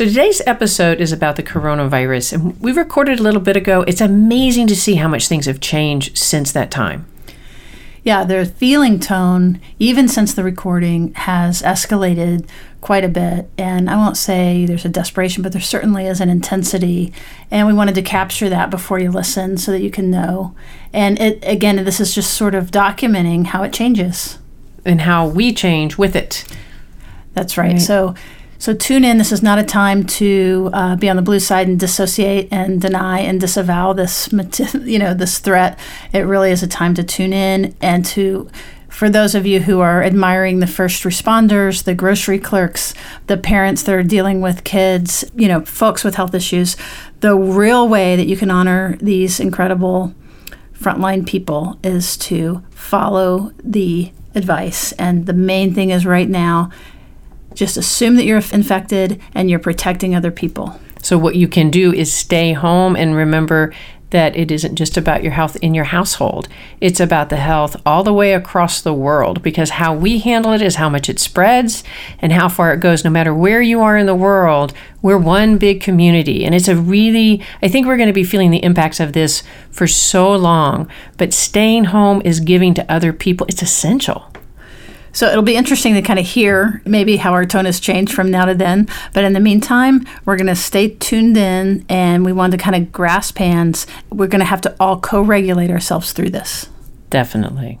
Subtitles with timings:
[0.00, 3.82] So today's episode is about the coronavirus, and we recorded a little bit ago.
[3.82, 7.04] It's amazing to see how much things have changed since that time.
[8.02, 12.48] Yeah, the feeling tone, even since the recording, has escalated
[12.80, 13.50] quite a bit.
[13.58, 17.12] And I won't say there's a desperation, but there certainly is an intensity.
[17.50, 20.54] And we wanted to capture that before you listen so that you can know.
[20.94, 24.38] And it again, this is just sort of documenting how it changes
[24.82, 26.46] and how we change with it.
[27.34, 27.72] That's right.
[27.72, 27.80] right.
[27.82, 28.14] So
[28.60, 29.16] so tune in.
[29.16, 32.78] This is not a time to uh, be on the blue side and dissociate and
[32.78, 34.30] deny and disavow this,
[34.82, 35.78] you know, this threat.
[36.12, 38.50] It really is a time to tune in and to
[38.88, 42.92] for those of you who are admiring the first responders, the grocery clerks,
[43.28, 46.76] the parents that are dealing with kids, you know, folks with health issues,
[47.20, 50.12] the real way that you can honor these incredible
[50.74, 54.92] frontline people is to follow the advice.
[54.92, 56.70] And the main thing is right now
[57.54, 60.80] just assume that you're infected and you're protecting other people.
[61.02, 63.72] So, what you can do is stay home and remember
[64.10, 66.48] that it isn't just about your health in your household.
[66.80, 70.62] It's about the health all the way across the world because how we handle it
[70.62, 71.84] is how much it spreads
[72.18, 73.04] and how far it goes.
[73.04, 76.44] No matter where you are in the world, we're one big community.
[76.44, 79.42] And it's a really, I think we're going to be feeling the impacts of this
[79.70, 80.90] for so long.
[81.16, 84.29] But staying home is giving to other people, it's essential.
[85.12, 88.30] So it'll be interesting to kind of hear maybe how our tone has changed from
[88.30, 88.88] now to then.
[89.12, 92.76] But in the meantime, we're going to stay tuned in and we want to kind
[92.76, 93.86] of grasp hands.
[94.10, 96.68] We're going to have to all co regulate ourselves through this.
[97.10, 97.80] Definitely.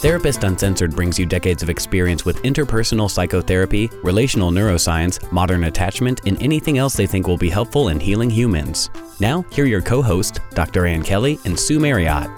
[0.00, 6.42] Therapist Uncensored brings you decades of experience with interpersonal psychotherapy, relational neuroscience, modern attachment, and
[6.42, 8.88] anything else they think will be helpful in healing humans.
[9.20, 10.86] Now, here are your co hosts, Dr.
[10.86, 12.34] Ann Kelly and Sue Marriott.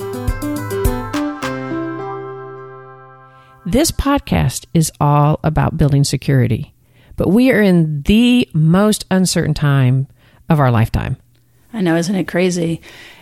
[3.65, 6.75] This podcast is all about building security,
[7.17, 10.09] but we are in the most uncertain time
[10.49, 11.17] of our lifetime.
[11.73, 12.81] I know, isn't it crazy?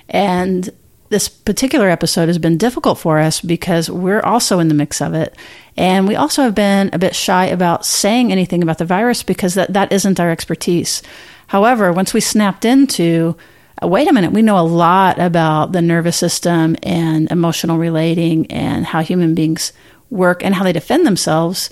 [0.09, 0.71] And
[1.11, 5.13] this particular episode has been difficult for us because we're also in the mix of
[5.13, 5.35] it.
[5.77, 9.55] And we also have been a bit shy about saying anything about the virus because
[9.55, 11.03] that, that isn't our expertise.
[11.49, 13.37] However, once we snapped into,
[13.83, 18.51] uh, wait a minute, we know a lot about the nervous system and emotional relating
[18.53, 19.73] and how human beings
[20.11, 21.71] work and how they defend themselves.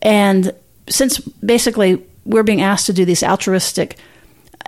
[0.00, 0.54] And
[0.88, 3.98] since basically we're being asked to do these altruistic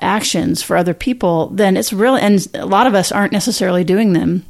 [0.02, 4.12] actions for other people, then it's really, and a lot of us aren't necessarily doing
[4.12, 4.44] them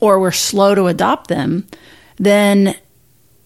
[0.00, 1.66] or we're slow to adopt them,
[2.16, 2.74] then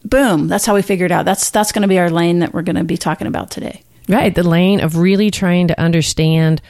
[0.05, 1.25] boom, that's how we figured out.
[1.25, 3.83] That's, that's going to be our lane that we're going to be talking about today.
[4.09, 4.35] Right.
[4.35, 6.63] The lane of really trying to understand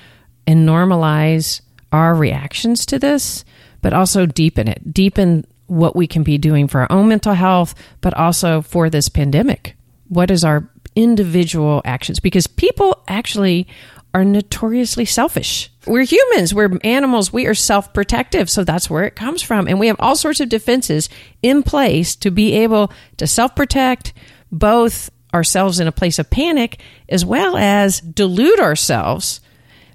[0.47, 1.61] and normalize
[1.93, 3.45] our reactions to this,
[3.83, 7.75] but also deepen it, deepen what we can be doing for our own mental health,
[8.01, 9.77] but also for this pandemic.
[10.09, 12.21] What is our individual actions?
[12.21, 13.67] Because people actually
[14.17, 15.71] are notoriously selfish.
[15.87, 18.49] We're humans, we're animals, we are self protective.
[18.49, 19.69] So that's where it comes from.
[19.69, 21.11] And we have all sorts of defenses
[21.43, 24.15] in place to be able to self protect
[24.51, 29.43] both ourselves in a place of panic as well as delude ourselves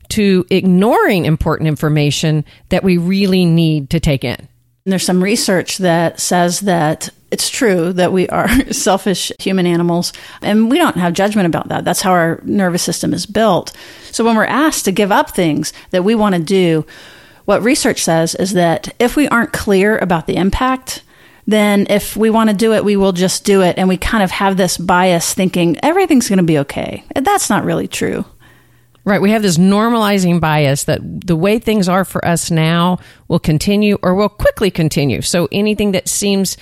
[0.09, 4.37] to ignoring important information that we really need to take in.
[4.37, 10.13] And there's some research that says that it's true that we are selfish human animals,
[10.41, 11.85] and we don't have judgment about that.
[11.85, 13.75] That's how our nervous system is built.
[14.11, 16.85] So when we're asked to give up things that we want to do,
[17.45, 21.03] what research says is that if we aren't clear about the impact,
[21.47, 23.77] then if we want to do it, we will just do it.
[23.77, 27.03] And we kind of have this bias thinking everything's going to be okay.
[27.15, 28.25] That's not really true.
[29.03, 29.21] Right.
[29.21, 33.97] We have this normalizing bias that the way things are for us now will continue
[34.03, 35.23] or will quickly continue.
[35.23, 36.55] So anything that seems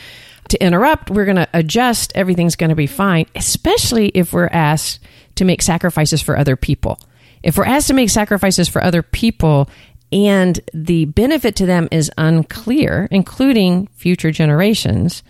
[0.49, 2.11] to interrupt, we're going to adjust.
[2.15, 4.99] Everything's going to be fine, especially if we're asked
[5.35, 6.99] to make sacrifices for other people.
[7.41, 9.69] If we're asked to make sacrifices for other people
[10.11, 15.23] and the benefit to them is unclear, including future generations,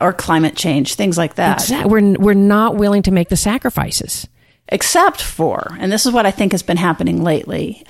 [0.00, 1.60] or climate change, things like that.
[1.60, 1.90] Exactly.
[1.90, 4.26] We're, we're not willing to make the sacrifices
[4.68, 7.84] except for, and this is what I think has been happening lately.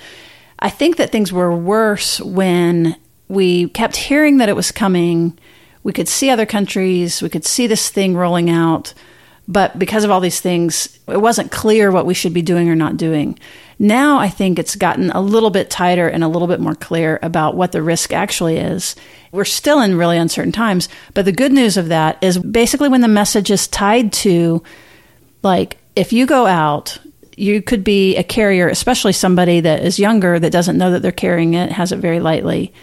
[0.59, 2.97] I think that things were worse when
[3.27, 5.39] we kept hearing that it was coming.
[5.83, 8.93] We could see other countries, we could see this thing rolling out.
[9.47, 12.75] But because of all these things, it wasn't clear what we should be doing or
[12.75, 13.37] not doing.
[13.77, 17.19] Now I think it's gotten a little bit tighter and a little bit more clear
[17.21, 18.95] about what the risk actually is.
[19.33, 23.01] We're still in really uncertain times, but the good news of that is basically when
[23.01, 24.63] the message is tied to,
[25.41, 26.97] like, if you go out,
[27.35, 31.11] you could be a carrier, especially somebody that is younger that doesn't know that they're
[31.11, 32.73] carrying it, has it very lightly,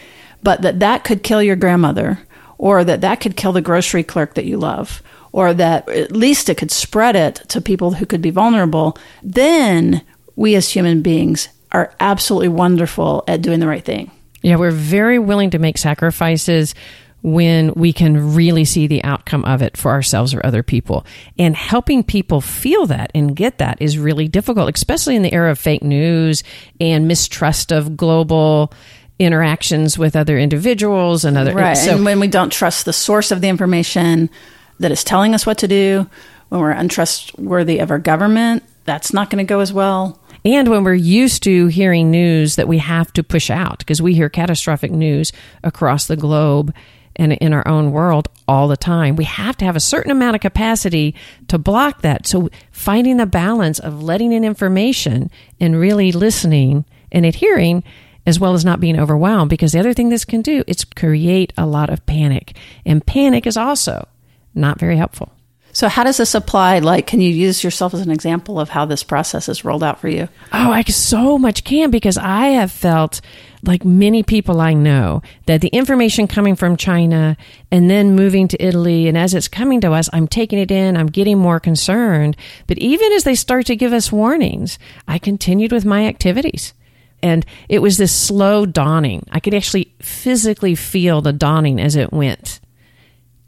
[0.42, 2.18] but that that could kill your grandmother
[2.60, 5.02] or that that could kill the grocery clerk that you love
[5.32, 10.02] or that at least it could spread it to people who could be vulnerable, then
[10.36, 14.10] we as human beings are absolutely wonderful at doing the right thing.
[14.42, 16.74] Yeah, we're very willing to make sacrifices
[17.22, 21.06] when we can really see the outcome of it for ourselves or other people.
[21.38, 25.50] And helping people feel that and get that is really difficult, especially in the era
[25.50, 26.42] of fake news
[26.78, 28.72] and mistrust of global
[29.20, 31.74] interactions with other individuals and other right.
[31.74, 34.30] So, and when we don't trust the source of the information
[34.78, 36.08] that is telling us what to do,
[36.48, 40.18] when we're untrustworthy of our government, that's not going to go as well.
[40.42, 44.14] And when we're used to hearing news that we have to push out, because we
[44.14, 45.32] hear catastrophic news
[45.62, 46.74] across the globe
[47.14, 50.34] and in our own world all the time, we have to have a certain amount
[50.36, 51.14] of capacity
[51.48, 52.26] to block that.
[52.26, 55.30] So finding the balance of letting in information
[55.60, 57.84] and really listening and adhering
[58.26, 61.52] as well as not being overwhelmed because the other thing this can do is create
[61.56, 64.06] a lot of panic and panic is also
[64.54, 65.32] not very helpful
[65.72, 66.80] so, how does this apply?
[66.80, 70.00] Like, can you use yourself as an example of how this process is rolled out
[70.00, 70.28] for you?
[70.52, 73.20] Oh, I so much can because I have felt
[73.62, 77.36] like many people I know that the information coming from China
[77.70, 80.96] and then moving to Italy, and as it's coming to us, I'm taking it in,
[80.96, 82.36] I'm getting more concerned.
[82.66, 86.74] But even as they start to give us warnings, I continued with my activities.
[87.22, 89.26] And it was this slow dawning.
[89.30, 92.60] I could actually physically feel the dawning as it went.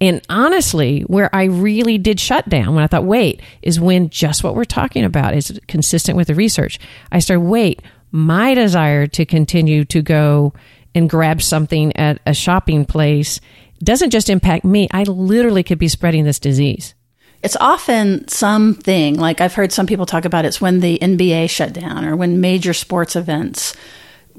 [0.01, 4.43] And honestly, where I really did shut down when I thought, wait, is when just
[4.43, 6.81] what we're talking about is consistent with the research.
[7.13, 10.55] I started, wait, my desire to continue to go
[10.95, 13.41] and grab something at a shopping place
[13.83, 14.89] doesn't just impact me.
[14.91, 16.95] I literally could be spreading this disease.
[17.43, 21.73] It's often something like I've heard some people talk about it's when the NBA shut
[21.73, 23.75] down or when major sports events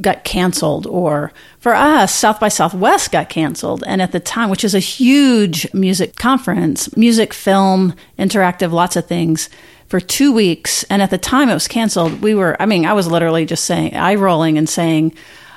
[0.01, 3.83] got canceled or for us south by southwest got canceled.
[3.85, 9.05] And at the time which is a huge music conference music film interactive lots of
[9.05, 9.49] things
[9.87, 10.83] for two weeks.
[10.85, 12.21] And at the time it was canceled.
[12.21, 15.13] We were i mean i was literally just saying eye rolling and saying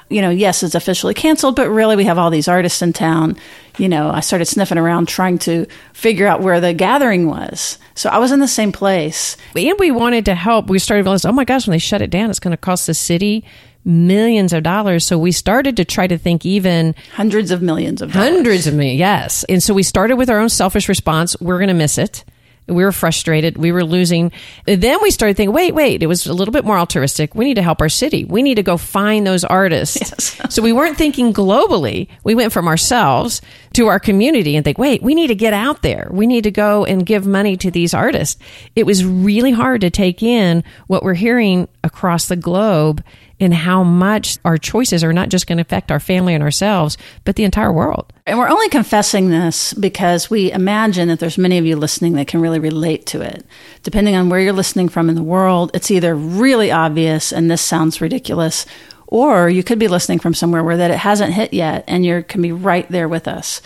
[0.08, 3.36] you know yes it's officially canceled but really we have all these artists in town
[3.78, 8.08] you know i started sniffing around trying to figure out where the gathering was so
[8.10, 11.34] i was in the same place and we wanted to help we started realizing oh
[11.34, 13.44] my gosh when they shut it down it's going to cost the city
[13.86, 15.06] millions of dollars.
[15.06, 18.34] So we started to try to think even hundreds of millions of dollars.
[18.34, 18.98] hundreds of millions.
[18.98, 19.44] Yes.
[19.44, 21.40] And so we started with our own selfish response.
[21.40, 22.24] We're going to miss it.
[22.68, 23.56] We were frustrated.
[23.56, 24.32] We were losing.
[24.64, 27.34] Then we started thinking, wait, wait, it was a little bit more altruistic.
[27.34, 28.24] We need to help our city.
[28.24, 29.98] We need to go find those artists.
[30.00, 30.40] Yes.
[30.54, 32.08] so we weren't thinking globally.
[32.24, 33.40] We went from ourselves
[33.74, 36.08] to our community and think, wait, we need to get out there.
[36.10, 38.40] We need to go and give money to these artists.
[38.74, 43.04] It was really hard to take in what we're hearing across the globe
[43.38, 46.96] in how much our choices are not just going to affect our family and ourselves,
[47.24, 48.12] but the entire world.
[48.26, 52.28] And we're only confessing this because we imagine that there's many of you listening that
[52.28, 53.44] can really relate to it.
[53.82, 57.62] Depending on where you're listening from in the world, it's either really obvious and this
[57.62, 58.64] sounds ridiculous,
[59.06, 62.22] or you could be listening from somewhere where that it hasn't hit yet and you
[62.22, 63.60] can be right there with us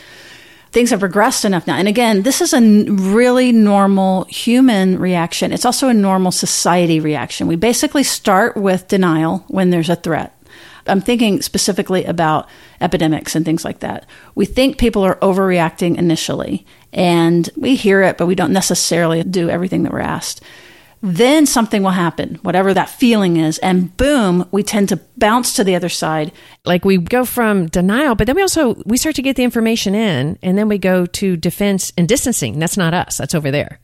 [0.72, 1.76] things have progressed enough now.
[1.76, 5.52] And again, this is a really normal human reaction.
[5.52, 7.46] It's also a normal society reaction.
[7.46, 10.36] We basically start with denial when there's a threat.
[10.86, 12.48] I'm thinking specifically about
[12.80, 14.06] epidemics and things like that.
[14.34, 19.50] We think people are overreacting initially, and we hear it, but we don't necessarily do
[19.50, 20.42] everything that we're asked
[21.02, 25.64] then something will happen, whatever that feeling is, and boom, we tend to bounce to
[25.64, 26.30] the other side.
[26.64, 29.94] Like we go from denial, but then we also we start to get the information
[29.94, 32.58] in, and then we go to defense and distancing.
[32.58, 33.16] That's not us.
[33.16, 33.80] That's over there.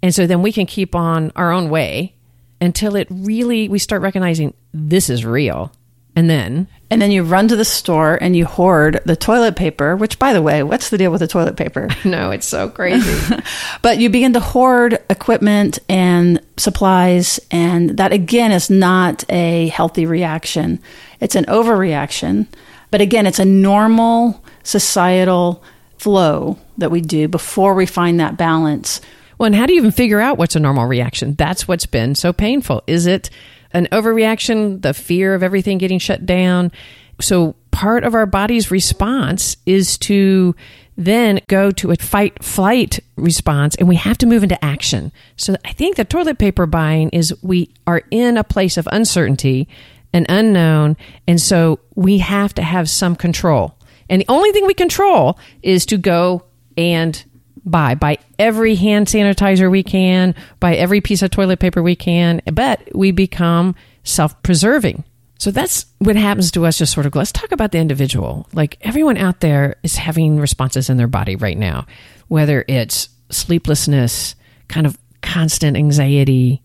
[0.00, 2.14] And so then we can keep on our own way
[2.60, 5.72] until it really we start recognizing this is real.
[6.16, 9.94] And then and then you run to the store and you hoard the toilet paper,
[9.94, 11.88] which by the way, what's the deal with the toilet paper?
[12.04, 13.36] no, it's so crazy.
[13.82, 20.06] but you begin to hoard equipment and supplies and that again is not a healthy
[20.06, 20.80] reaction.
[21.20, 22.46] It's an overreaction.
[22.90, 25.62] But again, it's a normal societal
[25.98, 29.00] flow that we do before we find that balance.
[29.36, 31.34] Well, and how do you even figure out what's a normal reaction?
[31.34, 32.82] That's what's been so painful.
[32.86, 33.30] Is it
[33.72, 36.72] an overreaction, the fear of everything getting shut down.
[37.20, 40.54] So part of our body's response is to
[40.96, 45.12] then go to a fight flight response and we have to move into action.
[45.36, 49.68] So I think the toilet paper buying is we are in a place of uncertainty
[50.12, 50.96] and unknown.
[51.26, 53.74] And so we have to have some control.
[54.08, 56.44] And the only thing we control is to go
[56.76, 57.24] and
[57.70, 62.42] buy, buy every hand sanitizer we can, buy every piece of toilet paper we can,
[62.52, 65.04] but we become self preserving.
[65.38, 66.78] So that's what happens to us.
[66.78, 68.48] Just sort of, let's talk about the individual.
[68.52, 71.86] Like everyone out there is having responses in their body right now,
[72.26, 74.34] whether it's sleeplessness,
[74.66, 76.62] kind of constant anxiety,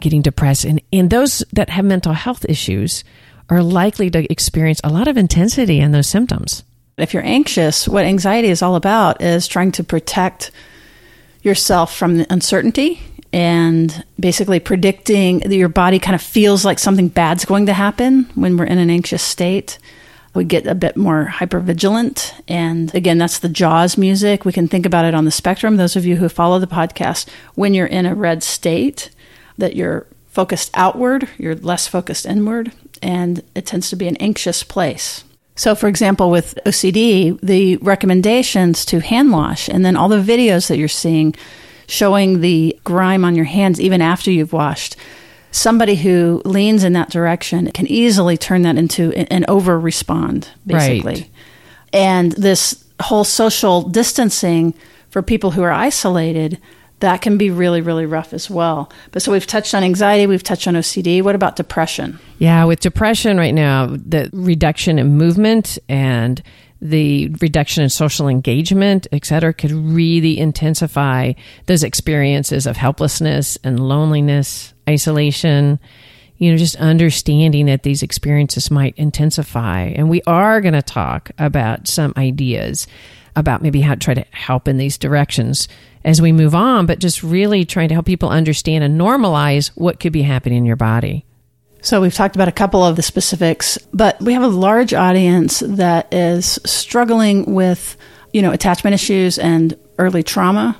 [0.00, 0.64] getting depressed.
[0.64, 3.04] And, and those that have mental health issues
[3.48, 6.64] are likely to experience a lot of intensity in those symptoms.
[6.98, 10.50] If you're anxious, what anxiety is all about is trying to protect
[11.42, 13.00] yourself from the uncertainty
[13.32, 18.24] and basically predicting that your body kind of feels like something bad's going to happen
[18.34, 19.78] when we're in an anxious state.
[20.34, 22.32] We get a bit more hypervigilant.
[22.48, 24.44] And again, that's the JAWS music.
[24.44, 25.76] We can think about it on the spectrum.
[25.76, 29.10] Those of you who follow the podcast, when you're in a red state,
[29.56, 34.62] that you're focused outward, you're less focused inward, and it tends to be an anxious
[34.62, 35.24] place.
[35.58, 40.68] So, for example, with OCD, the recommendations to hand wash and then all the videos
[40.68, 41.34] that you're seeing
[41.88, 44.94] showing the grime on your hands even after you've washed.
[45.50, 51.12] Somebody who leans in that direction can easily turn that into an over respond, basically.
[51.12, 51.30] Right.
[51.92, 54.74] And this whole social distancing
[55.10, 56.60] for people who are isolated,
[57.00, 58.90] that can be really, really rough as well.
[59.12, 61.22] But so we've touched on anxiety, we've touched on OCD.
[61.22, 62.18] What about depression?
[62.38, 66.42] Yeah, with depression right now, the reduction in movement and
[66.80, 71.32] the reduction in social engagement, et cetera, could really intensify
[71.66, 75.80] those experiences of helplessness and loneliness, isolation,
[76.36, 79.82] you know, just understanding that these experiences might intensify.
[79.82, 82.86] And we are going to talk about some ideas
[83.38, 85.68] about maybe how to try to help in these directions
[86.04, 90.00] as we move on, but just really trying to help people understand and normalize what
[90.00, 91.24] could be happening in your body.
[91.80, 95.60] So we've talked about a couple of the specifics, but we have a large audience
[95.64, 97.96] that is struggling with,
[98.32, 100.76] you know, attachment issues and early trauma.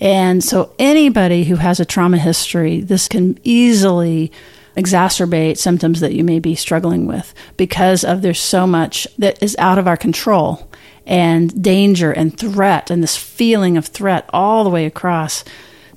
[0.00, 4.30] And so anybody who has a trauma history, this can easily
[4.76, 9.56] exacerbate symptoms that you may be struggling with because of there's so much that is
[9.58, 10.70] out of our control
[11.08, 15.42] and danger and threat and this feeling of threat all the way across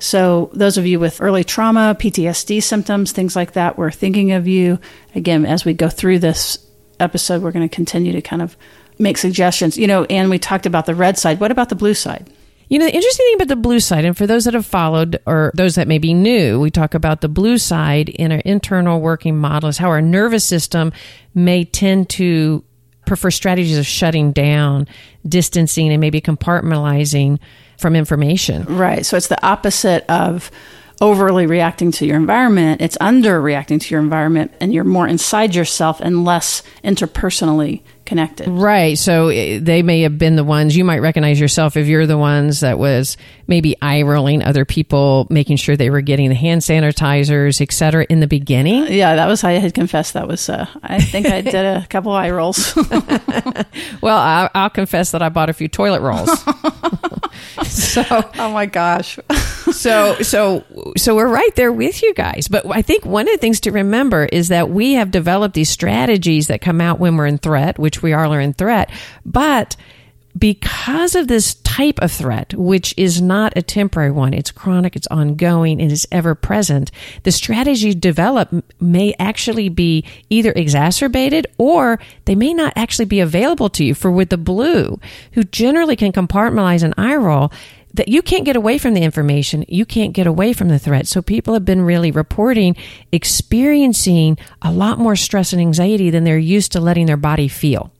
[0.02, 4.48] so, those of you with early trauma, PTSD symptoms, things like that, we're thinking of
[4.48, 4.80] you.
[5.14, 6.58] Again, as we go through this
[6.98, 8.56] episode, we're going to continue to kind of
[8.98, 9.78] make suggestions.
[9.78, 11.38] You know, and we talked about the red side.
[11.38, 12.28] What about the blue side?
[12.68, 15.20] You know, the interesting thing about the blue side, and for those that have followed
[15.24, 19.00] or those that may be new, we talk about the blue side in our internal
[19.00, 20.92] working model is how our nervous system
[21.32, 22.64] may tend to
[23.12, 24.88] prefer strategies of shutting down,
[25.28, 27.38] distancing, and maybe compartmentalizing
[27.76, 28.64] from information.
[28.64, 29.04] Right.
[29.04, 30.50] So it's the opposite of
[31.02, 35.54] overly reacting to your environment, it's under reacting to your environment, and you're more inside
[35.54, 38.48] yourself and less interpersonally connected.
[38.48, 38.96] Right.
[38.96, 42.16] So eh, they may have been the ones you might recognize yourself if you're the
[42.16, 46.62] ones that was maybe eye rolling other people, making sure they were getting the hand
[46.62, 48.86] sanitizers, et cetera, in the beginning.
[48.92, 50.48] Yeah, that was I had confessed that was.
[50.48, 52.74] Uh, I think I did a couple eye rolls.
[54.00, 56.30] well, I'll, I'll confess that I bought a few toilet rolls.
[57.66, 58.04] so,
[58.38, 59.18] oh my gosh.
[59.72, 60.64] so so
[60.96, 62.48] so we're right there with you guys.
[62.48, 65.70] But I think one of the things to remember is that we have developed these
[65.70, 68.90] strategies that come out when we're in threat, which we are in threat.
[69.24, 69.76] But
[70.38, 75.06] because of this type of threat, which is not a temporary one, it's chronic, it's
[75.08, 76.90] ongoing, it is ever present,
[77.24, 83.68] the strategies developed may actually be either exacerbated or they may not actually be available
[83.70, 83.94] to you.
[83.94, 84.98] For with the blue,
[85.32, 87.52] who generally can compartmentalize an eye roll,
[87.94, 91.06] that you can't get away from the information, you can't get away from the threat.
[91.06, 92.74] So people have been really reporting
[93.12, 97.91] experiencing a lot more stress and anxiety than they're used to letting their body feel.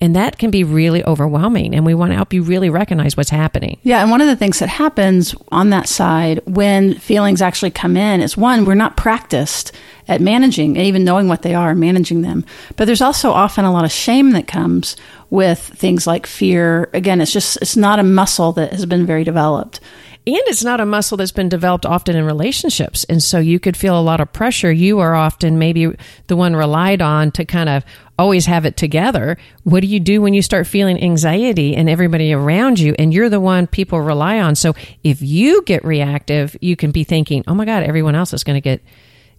[0.00, 1.74] And that can be really overwhelming.
[1.74, 3.78] And we want to help you really recognize what's happening.
[3.82, 4.00] Yeah.
[4.00, 8.22] And one of the things that happens on that side when feelings actually come in
[8.22, 9.72] is one, we're not practiced
[10.08, 12.44] at managing and even knowing what they are and managing them.
[12.76, 14.96] But there's also often a lot of shame that comes
[15.28, 16.88] with things like fear.
[16.94, 19.80] Again, it's just, it's not a muscle that has been very developed.
[20.26, 23.04] And it's not a muscle that's been developed often in relationships.
[23.04, 24.70] And so you could feel a lot of pressure.
[24.70, 25.96] You are often maybe
[26.26, 27.84] the one relied on to kind of
[28.18, 29.38] always have it together.
[29.64, 33.30] What do you do when you start feeling anxiety and everybody around you and you're
[33.30, 34.56] the one people rely on?
[34.56, 38.44] So if you get reactive, you can be thinking, oh my God, everyone else is
[38.44, 38.82] going to get,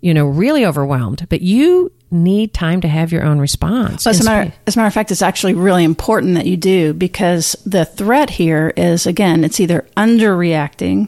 [0.02, 1.28] you know, really overwhelmed.
[1.30, 4.06] But you need time to have your own response.
[4.06, 6.94] As a, matter, as a matter of fact, it's actually really important that you do
[6.94, 11.08] because the threat here is again, it's either underreacting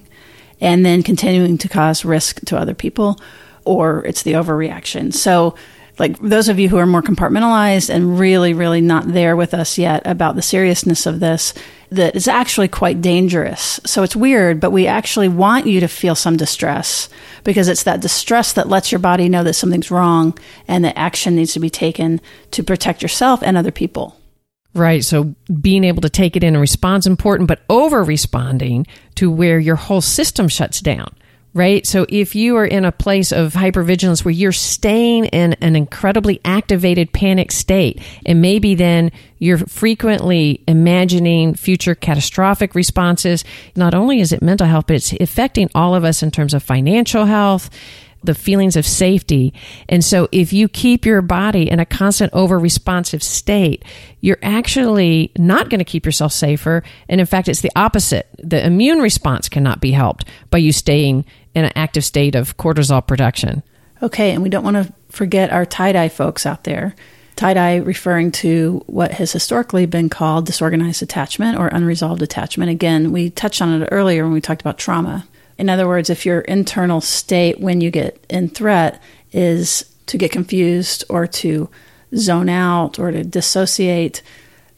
[0.61, 3.19] and then continuing to cause risk to other people,
[3.65, 5.13] or it's the overreaction.
[5.13, 5.55] So,
[5.99, 9.77] like those of you who are more compartmentalized and really, really not there with us
[9.77, 11.53] yet about the seriousness of this,
[11.91, 13.79] that is actually quite dangerous.
[13.85, 17.09] So it's weird, but we actually want you to feel some distress
[17.43, 21.35] because it's that distress that lets your body know that something's wrong and that action
[21.35, 22.19] needs to be taken
[22.51, 24.17] to protect yourself and other people.
[24.73, 25.03] Right.
[25.03, 29.29] So being able to take it in and respond is important, but over responding to
[29.29, 31.13] where your whole system shuts down.
[31.55, 31.85] Right.
[31.85, 36.41] So if you are in a place of hypervigilance where you're staying in an incredibly
[36.43, 43.45] activated panic state, and maybe then you're frequently imagining future catastrophic responses,
[43.75, 46.63] not only is it mental health, but it's affecting all of us in terms of
[46.63, 47.69] financial health,
[48.23, 49.53] the feelings of safety.
[49.89, 53.83] And so if you keep your body in a constant over responsive state,
[54.21, 56.83] you're actually not going to keep yourself safer.
[57.09, 58.27] And in fact, it's the opposite.
[58.37, 63.05] The immune response cannot be helped by you staying in an active state of cortisol
[63.05, 63.63] production.
[64.01, 66.95] Okay, and we don't want to forget our tie dye folks out there.
[67.35, 72.69] Tie dye referring to what has historically been called disorganized attachment or unresolved attachment.
[72.69, 75.25] Again, we touched on it earlier when we talked about trauma.
[75.57, 80.31] In other words, if your internal state when you get in threat is to get
[80.31, 81.69] confused or to
[82.15, 84.21] zone out or to dissociate,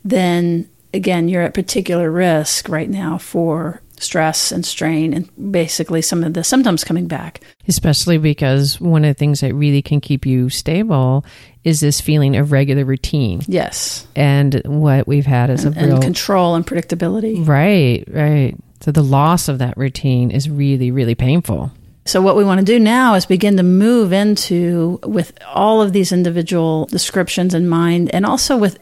[0.03, 6.23] then again, you're at particular risk right now for stress and strain and basically some
[6.23, 7.41] of the symptoms coming back.
[7.67, 11.25] Especially because one of the things that really can keep you stable
[11.63, 13.41] is this feeling of regular routine.
[13.47, 14.07] Yes.
[14.15, 17.45] And what we've had is and, a real and control and predictability.
[17.45, 18.55] Right, right.
[18.81, 21.71] So the loss of that routine is really, really painful.
[22.07, 25.91] So, what we want to do now is begin to move into, with all of
[25.91, 28.77] these individual descriptions in mind, and also with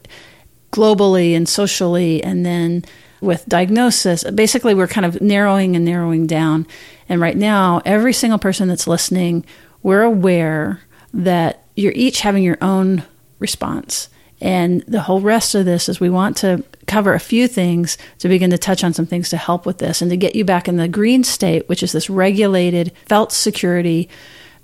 [0.74, 2.84] globally and socially, and then
[3.24, 4.24] with diagnosis.
[4.24, 6.68] Basically, we're kind of narrowing and narrowing down.
[7.10, 9.46] And right now, every single person that's listening,
[9.82, 10.81] we're aware
[11.14, 13.03] that you're each having your own
[13.40, 14.09] response.
[14.42, 18.27] And the whole rest of this is we want to cover a few things to
[18.27, 20.68] begin to touch on some things to help with this and to get you back
[20.68, 24.09] in the green state, which is this regulated, felt security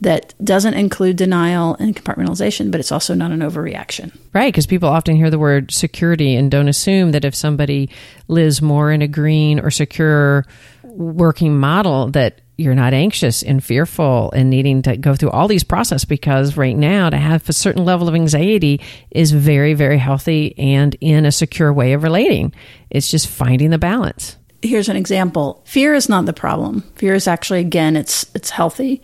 [0.02, 4.18] that doesn't include denial and compartmentalization, but it's also not an overreaction.
[4.34, 7.90] Right, because people often hear the word security and don't assume that if somebody
[8.28, 10.46] lives more in a green or secure
[10.84, 15.64] working model that you're not anxious and fearful and needing to go through all these
[15.64, 18.82] processes because right now to have a certain level of anxiety
[19.12, 22.54] is very very healthy and in a secure way of relating.
[22.90, 24.36] It's just finding the balance.
[24.62, 25.62] Here's an example.
[25.66, 26.82] Fear is not the problem.
[26.96, 29.02] Fear is actually again it's it's healthy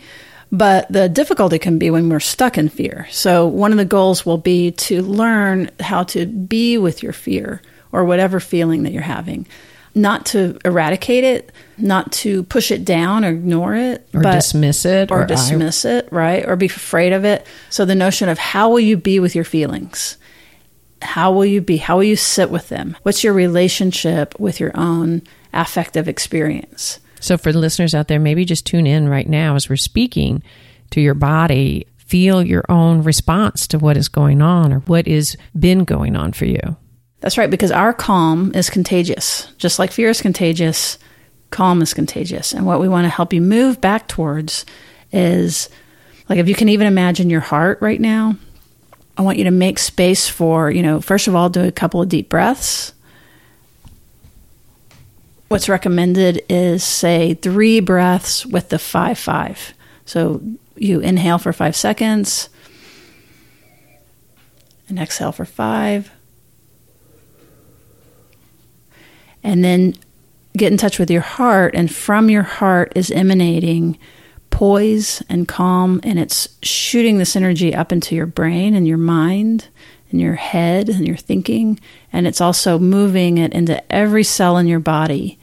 [0.57, 4.25] but the difficulty can be when we're stuck in fear so one of the goals
[4.25, 9.01] will be to learn how to be with your fear or whatever feeling that you're
[9.01, 9.45] having
[9.95, 14.85] not to eradicate it, not to push it down or ignore it, or but, dismiss
[14.85, 16.45] it, or, or dismiss I, it, right?
[16.45, 17.47] Or be afraid of it.
[17.69, 20.17] So the notion of how will you be with your feelings?
[21.01, 21.77] How will you be?
[21.77, 22.97] How will you sit with them?
[23.03, 25.21] What's your relationship with your own
[25.53, 26.99] affective experience?
[27.19, 30.43] So for the listeners out there, maybe just tune in right now as we're speaking
[30.91, 31.87] to your body.
[31.97, 36.33] Feel your own response to what is going on or what has been going on
[36.33, 36.77] for you.
[37.21, 39.51] That's right, because our calm is contagious.
[39.57, 40.99] Just like fear is contagious,
[41.49, 42.53] calm is contagious.
[42.53, 44.65] And what we want to help you move back towards
[45.11, 45.69] is
[46.29, 48.35] like if you can even imagine your heart right now,
[49.17, 52.01] I want you to make space for, you know, first of all, do a couple
[52.01, 52.93] of deep breaths.
[55.47, 59.73] What's recommended is say three breaths with the five five.
[60.05, 60.41] So
[60.75, 62.49] you inhale for five seconds
[64.87, 66.11] and exhale for five
[69.43, 69.95] and then
[70.57, 73.97] get in touch with your heart and from your heart is emanating
[74.49, 79.67] poise and calm and it's shooting this energy up into your brain and your mind
[80.11, 81.79] and your head and your thinking
[82.13, 85.37] and it's also moving it into every cell in your body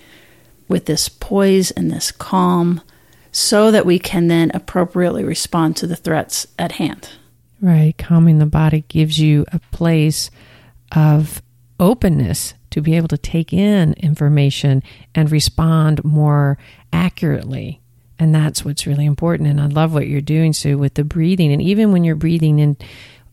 [0.68, 2.80] with this poise and this calm
[3.30, 7.10] so that we can then appropriately respond to the threats at hand.
[7.60, 10.30] Right, calming the body gives you a place
[10.94, 11.42] of
[11.80, 14.82] openness to be able to take in information
[15.14, 16.58] and respond more
[16.92, 17.80] accurately.
[18.18, 19.48] And that's what's really important.
[19.48, 21.52] And I love what you're doing, Sue, with the breathing.
[21.52, 22.76] And even when you're breathing in,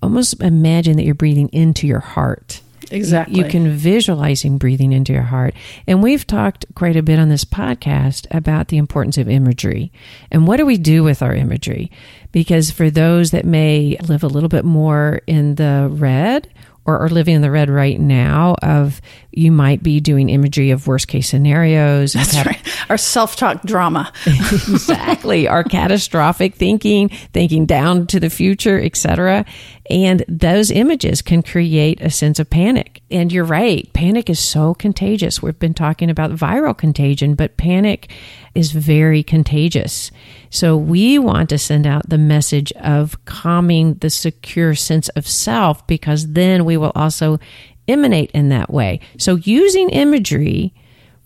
[0.02, 2.62] almost imagine that you're breathing into your heart.
[2.92, 3.38] Exactly.
[3.38, 5.54] You can visualizing breathing into your heart.
[5.86, 9.92] And we've talked quite a bit on this podcast about the importance of imagery
[10.32, 11.92] and what do we do with our imagery?
[12.32, 16.52] Because for those that may live a little bit more in the red
[16.86, 19.00] or are living in the red right now of
[19.32, 22.14] you might be doing imagery of worst case scenarios.
[22.14, 22.60] That's have- right.
[22.90, 24.12] Our self talk drama.
[24.26, 25.48] exactly.
[25.48, 29.46] Our catastrophic thinking, thinking down to the future, etc.
[29.90, 33.02] And those images can create a sense of panic.
[33.10, 33.92] And you're right.
[33.94, 35.42] Panic is so contagious.
[35.42, 38.12] We've been talking about viral contagion, but panic
[38.54, 40.12] is very contagious.
[40.52, 45.86] So we want to send out the message of calming the secure sense of self
[45.88, 47.40] because then we will also
[47.88, 49.00] emanate in that way.
[49.18, 50.74] So using imagery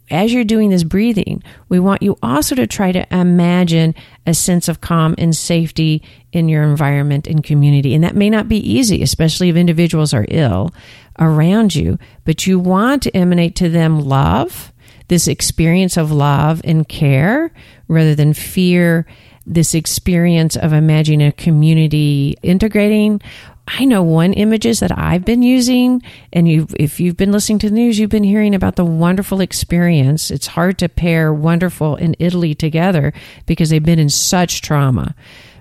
[0.10, 3.96] as you're doing this breathing, we want you also to try to imagine
[4.28, 7.94] a sense of calm and safety in your environment and community.
[7.94, 10.74] And that may not be easy, especially if individuals are ill
[11.20, 14.72] around you, but you want to emanate to them love,
[15.08, 17.52] this experience of love and care
[17.88, 19.06] rather than fear,
[19.46, 23.22] this experience of imagining a community integrating
[23.68, 26.02] I know one images that I've been using,
[26.34, 29.40] and you, if you've been listening to the news, you've been hearing about the wonderful
[29.40, 30.30] experience.
[30.32, 33.14] It's hard to pair wonderful and Italy together
[33.46, 35.16] because they've been in such trauma.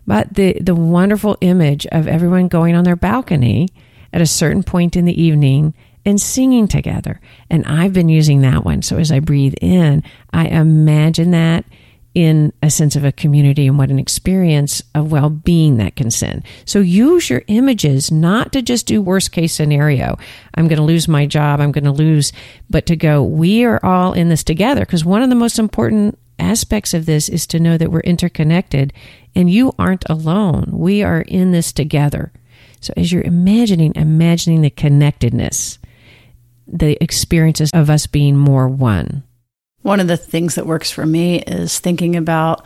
[0.05, 3.69] But the the wonderful image of everyone going on their balcony
[4.13, 5.73] at a certain point in the evening
[6.05, 8.83] and singing together, and I've been using that one.
[8.83, 11.65] So as I breathe in, I imagine that
[12.15, 16.11] in a sense of a community and what an experience of well being that can
[16.11, 16.45] send.
[16.67, 20.19] So use your images not to just do worst case scenario.
[20.55, 21.61] I'm going to lose my job.
[21.61, 22.33] I'm going to lose,
[22.69, 24.81] but to go, we are all in this together.
[24.81, 28.93] Because one of the most important aspects of this is to know that we're interconnected
[29.35, 30.69] and you aren't alone.
[30.73, 32.33] We are in this together.
[32.81, 35.79] So as you're imagining, imagining the connectedness,
[36.67, 39.23] the experiences of us being more one.
[39.83, 42.65] One of the things that works for me is thinking about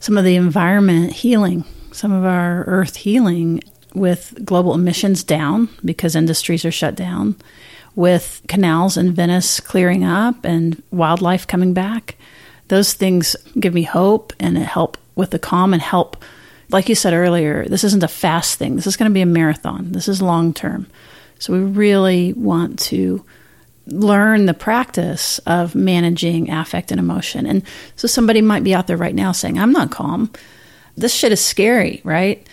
[0.00, 3.62] some of the environment healing, some of our earth healing
[3.94, 7.36] with global emissions down because industries are shut down,
[7.94, 12.16] with canals in Venice clearing up and wildlife coming back.
[12.68, 16.22] Those things give me hope and help with the calm and help.
[16.68, 18.76] Like you said earlier, this isn't a fast thing.
[18.76, 19.92] This is going to be a marathon.
[19.92, 20.86] This is long term.
[21.38, 23.24] So we really want to
[23.86, 27.46] learn the practice of managing affect and emotion.
[27.46, 27.62] And
[27.94, 30.30] so somebody might be out there right now saying, I'm not calm.
[30.96, 32.46] This shit is scary, right?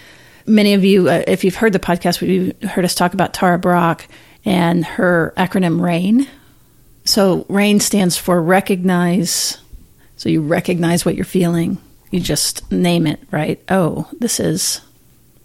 [0.46, 3.58] Many of you, uh, if you've heard the podcast, you've heard us talk about Tara
[3.58, 4.08] Brach
[4.46, 6.28] and her acronym RAIN.
[7.06, 9.58] So RAIN stands for recognize.
[10.18, 11.78] So you recognize what you're feeling.
[12.12, 13.62] You just name it, right?
[13.70, 14.82] Oh, this is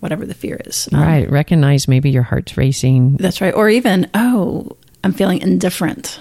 [0.00, 0.88] whatever the fear is.
[0.92, 1.30] Um, right.
[1.30, 3.16] Recognize maybe your heart's racing.
[3.16, 3.54] That's right.
[3.54, 6.20] Or even, oh, I'm feeling indifferent.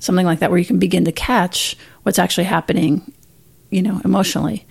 [0.00, 3.12] Something like that, where you can begin to catch what's actually happening,
[3.70, 4.66] you know, emotionally.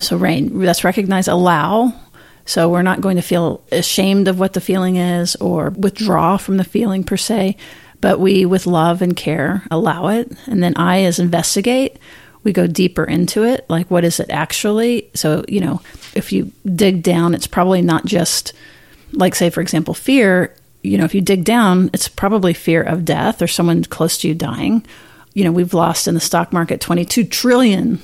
[0.00, 1.94] So, rain, that's recognize, allow.
[2.44, 6.58] So, we're not going to feel ashamed of what the feeling is or withdraw from
[6.58, 7.56] the feeling per se,
[8.00, 10.30] but we, with love and care, allow it.
[10.46, 11.98] And then I, as investigate,
[12.42, 13.64] we go deeper into it.
[13.70, 15.08] Like, what is it actually?
[15.14, 15.80] So, you know,
[16.14, 18.52] if you dig down, it's probably not just,
[19.12, 23.04] like, say, for example, fear you know, if you dig down, it's probably fear of
[23.04, 24.84] death or someone close to you dying.
[25.32, 28.00] You know, we've lost in the stock market $22 trillion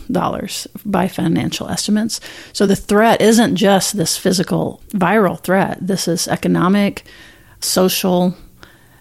[0.84, 2.20] by financial estimates.
[2.52, 7.04] So the threat isn't just this physical viral threat, this is economic,
[7.60, 8.34] social.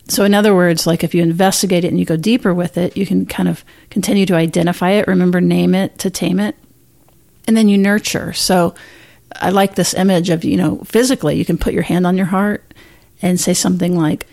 [0.10, 2.98] So, in other words, like if you investigate it and you go deeper with it,
[2.98, 6.56] you can kind of continue to identify it, remember, name it to tame it,
[7.48, 8.34] and then you nurture.
[8.34, 8.76] So,
[9.36, 12.26] I like this image of, you know, physically, you can put your hand on your
[12.26, 12.74] heart
[13.22, 14.26] and say something like,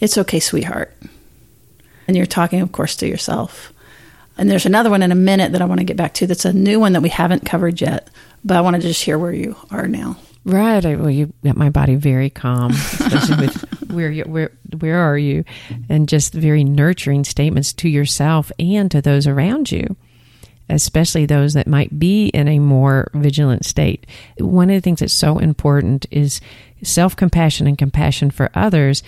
[0.00, 0.94] It's okay, sweetheart.
[2.06, 3.72] And you're talking, of course, to yourself.
[4.38, 6.44] And there's another one in a minute that I want to get back to that's
[6.44, 8.08] a new one that we haven't covered yet,
[8.44, 10.16] but I want to just hear where you are now.
[10.44, 10.84] Right.
[10.86, 13.56] I, well, you got my body very calm, especially with
[13.90, 15.44] where you, where where are you,
[15.88, 19.96] and just very nurturing statements to yourself and to those around you,
[20.68, 24.06] especially those that might be in a more vigilant state.
[24.38, 26.40] One of the things that's so important is
[26.82, 29.02] self compassion and compassion for others,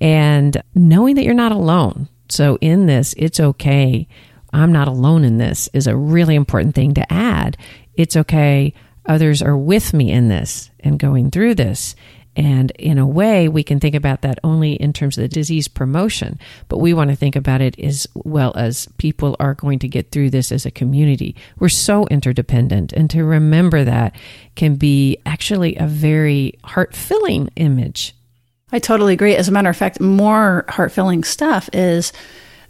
[0.00, 2.08] and knowing that you're not alone.
[2.28, 4.08] So, in this, it's okay.
[4.52, 7.56] I'm not alone in this is a really important thing to add.
[7.96, 8.72] It's okay.
[9.06, 11.96] Others are with me in this and going through this.
[12.36, 15.68] And in a way, we can think about that only in terms of the disease
[15.68, 19.88] promotion, but we want to think about it as well as people are going to
[19.88, 21.36] get through this as a community.
[21.58, 24.16] We're so interdependent, and to remember that
[24.56, 28.14] can be actually a very heart filling image.
[28.72, 29.36] I totally agree.
[29.36, 32.12] As a matter of fact, more heart filling stuff is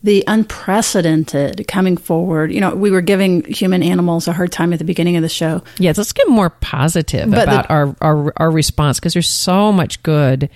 [0.05, 2.53] the unprecedented coming forward.
[2.53, 5.31] You know, we were giving human animals a hard time at the beginning of the
[5.31, 5.63] show.
[5.79, 9.73] Yes, let's get more positive But about the- our, our, our response because there's so
[9.73, 10.51] much good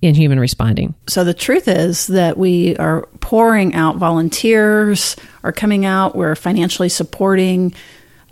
[0.00, 0.94] in human responding.
[1.06, 6.16] So the truth is that we are pouring out volunteers are coming out.
[6.16, 7.74] We're financially supporting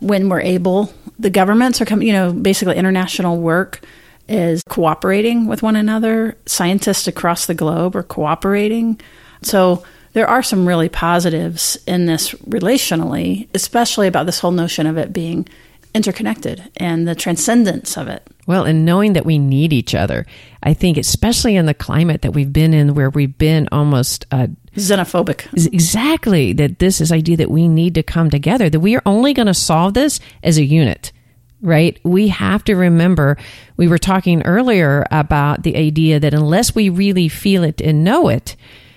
[0.00, 0.92] when we're able.
[1.18, 3.80] The governments are coming, you know, basically international work
[4.28, 6.36] is cooperating with one another.
[6.46, 8.98] Scientists across the globe are cooperating.
[9.42, 9.82] So
[10.12, 15.12] there are some really positives in this relationally, especially about this whole notion of it
[15.12, 15.48] being
[15.94, 18.26] interconnected and the transcendence of it.
[18.46, 20.26] Well, and knowing that we need each other.
[20.62, 24.48] I think, especially in the climate that we've been in, where we've been almost uh,
[24.76, 25.46] Xenophobic.
[25.72, 29.34] exactly that this is idea that we need to come together, that we are only
[29.34, 31.12] going to solve this as a unit.
[31.60, 32.00] Right?
[32.02, 33.36] We have to remember,
[33.76, 38.28] we were talking earlier about the idea that unless we really feel it and know
[38.28, 38.56] it,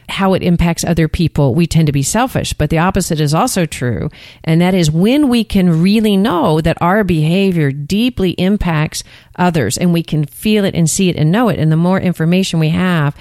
[0.10, 2.54] how it impacts other people, we tend to be selfish.
[2.54, 4.10] But the opposite is also true.
[4.44, 9.04] And that is when we can really know that our behavior deeply impacts
[9.38, 11.60] others and we can feel it and see it and know it.
[11.60, 13.15] And the more information we have,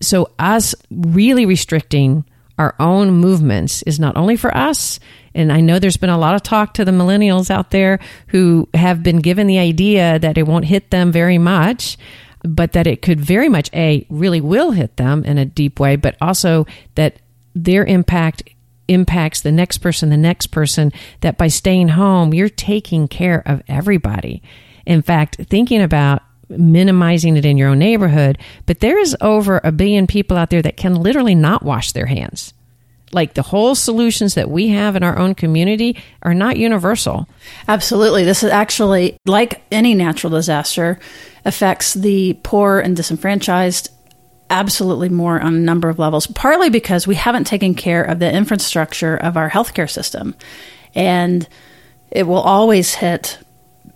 [0.00, 2.24] so us really restricting
[2.58, 5.00] our own movements is not only for us
[5.34, 8.68] and i know there's been a lot of talk to the millennials out there who
[8.74, 11.96] have been given the idea that it won't hit them very much
[12.42, 15.96] but that it could very much a really will hit them in a deep way
[15.96, 17.16] but also that
[17.54, 18.42] their impact
[18.88, 23.62] impacts the next person the next person that by staying home you're taking care of
[23.68, 24.42] everybody
[24.86, 26.22] in fact thinking about
[26.58, 30.62] minimizing it in your own neighborhood, but there is over a billion people out there
[30.62, 32.54] that can literally not wash their hands.
[33.12, 37.28] Like the whole solutions that we have in our own community are not universal.
[37.68, 38.24] Absolutely.
[38.24, 40.98] This is actually, like any natural disaster,
[41.44, 43.90] affects the poor and disenfranchised
[44.48, 48.32] absolutely more on a number of levels, partly because we haven't taken care of the
[48.32, 50.34] infrastructure of our healthcare system.
[50.94, 51.48] And
[52.10, 53.38] it will always hit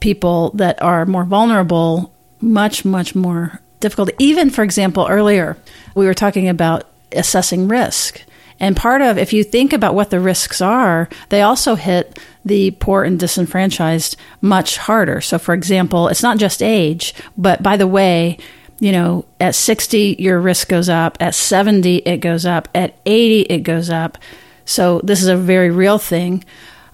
[0.00, 4.10] people that are more vulnerable much, much more difficult.
[4.18, 5.56] Even, for example, earlier
[5.94, 8.22] we were talking about assessing risk.
[8.58, 12.70] And part of, if you think about what the risks are, they also hit the
[12.72, 15.20] poor and disenfranchised much harder.
[15.20, 18.38] So, for example, it's not just age, but by the way,
[18.78, 21.16] you know, at 60, your risk goes up.
[21.20, 22.68] At 70, it goes up.
[22.74, 24.18] At 80, it goes up.
[24.64, 26.44] So, this is a very real thing.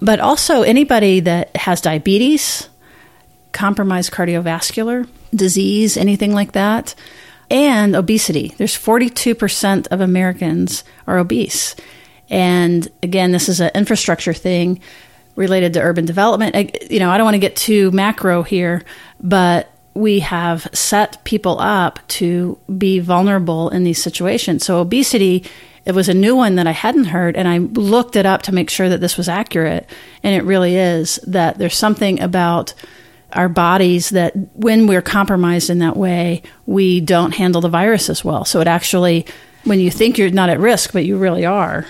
[0.01, 2.67] But also, anybody that has diabetes,
[3.53, 6.95] compromised cardiovascular disease, anything like that,
[7.49, 8.53] and obesity.
[8.57, 11.75] There's 42% of Americans are obese.
[12.29, 14.79] And again, this is an infrastructure thing
[15.35, 16.55] related to urban development.
[16.55, 18.83] I- You know, I don't want to get too macro here,
[19.21, 24.65] but we have set people up to be vulnerable in these situations.
[24.65, 25.43] So obesity
[25.85, 28.53] it was a new one that I hadn't heard, and I looked it up to
[28.53, 29.85] make sure that this was accurate.
[30.23, 32.73] And it really is that there's something about
[33.35, 38.23] our bodies that when we're compromised in that way, we don't handle the virus as
[38.23, 38.45] well.
[38.45, 39.25] So it actually,
[39.63, 41.85] when you think you're not at risk, but you really are.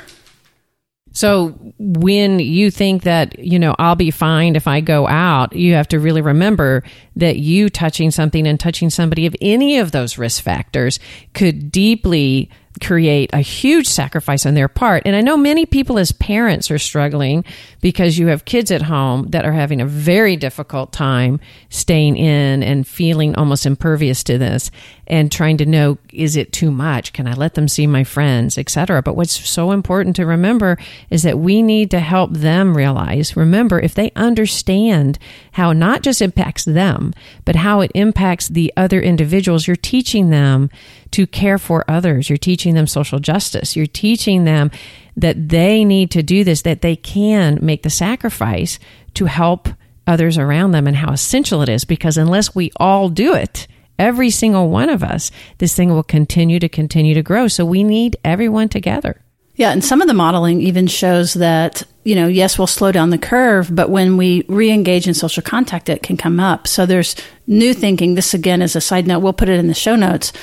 [1.15, 5.75] So when you think that, you know, I'll be fine if I go out, you
[5.75, 6.83] have to really remember
[7.15, 10.99] that you touching something and touching somebody of any of those risk factors
[11.35, 12.49] could deeply
[12.81, 15.03] create a huge sacrifice on their part.
[15.05, 17.45] And I know many people as parents are struggling
[17.81, 22.63] because you have kids at home that are having a very difficult time staying in
[22.63, 24.71] and feeling almost impervious to this
[25.05, 27.13] and trying to know is it too much?
[27.13, 29.01] Can I let them see my friends, etc.
[29.01, 30.77] But what's so important to remember
[31.09, 35.19] is that we need to help them realize, remember if they understand
[35.53, 37.13] how not just impacts them,
[37.45, 40.69] but how it impacts the other individuals, you're teaching them
[41.11, 42.27] to care for others.
[42.29, 43.75] You're teaching them social justice.
[43.75, 44.71] You're teaching them
[45.17, 48.79] that they need to do this, that they can make the sacrifice
[49.15, 49.67] to help
[50.07, 51.85] others around them and how essential it is.
[51.85, 53.67] Because unless we all do it,
[53.99, 57.47] every single one of us, this thing will continue to continue to grow.
[57.47, 59.19] So we need everyone together.
[59.55, 63.11] Yeah, and some of the modeling even shows that, you know, yes, we'll slow down
[63.11, 66.67] the curve, but when we re engage in social contact, it can come up.
[66.67, 68.15] So there's new thinking.
[68.15, 69.19] This, again, is a side note.
[69.19, 70.33] We'll put it in the show notes,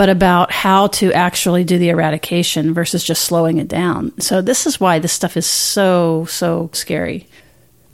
[0.00, 4.18] but about how to actually do the eradication versus just slowing it down.
[4.18, 7.28] So this is why this stuff is so, so scary.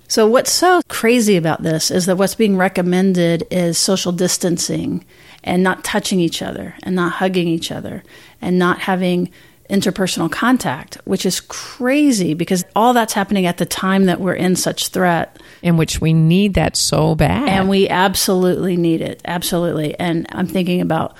[0.06, 5.04] So, what's so crazy about this is that what's being recommended is social distancing
[5.42, 8.04] and not touching each other and not hugging each other
[8.40, 9.32] and not having
[9.68, 14.54] interpersonal contact, which is crazy because all that's happening at the time that we're in
[14.54, 15.42] such threat.
[15.60, 17.48] In which we need that so bad.
[17.48, 19.20] And we absolutely need it.
[19.24, 19.98] Absolutely.
[19.98, 21.16] And I'm thinking about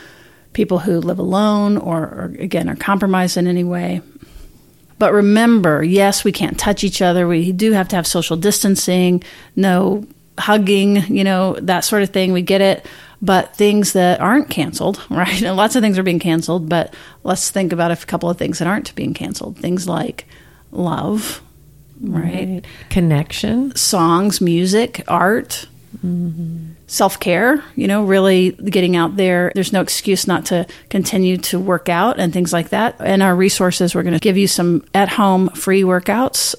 [0.57, 4.01] people who live alone or, or again are compromised in any way.
[4.99, 7.29] But remember, yes, we can't touch each other.
[7.29, 9.23] We do have to have social distancing,
[9.55, 10.07] no
[10.39, 12.33] hugging, you know, that sort of thing.
[12.33, 12.87] We get it.
[13.21, 15.43] But things that aren't canceled, right?
[15.43, 18.59] And lots of things are being canceled, but let's think about a couple of things
[18.59, 19.59] that aren't being canceled.
[19.59, 20.27] Things like
[20.73, 21.43] love,
[22.01, 22.49] right?
[22.49, 22.65] right.
[22.89, 25.69] Connection, songs, music, art.
[25.99, 29.51] Mm-hmm self care, you know, really getting out there.
[29.55, 32.97] There's no excuse not to continue to work out and things like that.
[33.01, 36.55] And our resources, we're going to give you some at home free workouts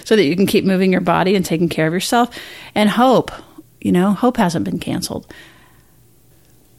[0.04, 2.36] so that you can keep moving your body and taking care of yourself.
[2.74, 3.30] And hope,
[3.80, 5.32] you know, hope hasn't been canceled.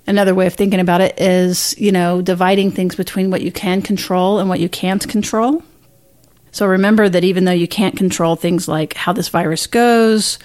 [0.05, 3.81] Another way of thinking about it is, you know, dividing things between what you can
[3.81, 5.63] control and what you can't control.
[6.51, 10.39] So remember that even though you can't control things like how this virus goes,